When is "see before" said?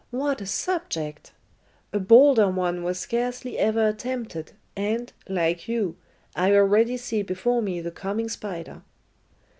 6.97-7.61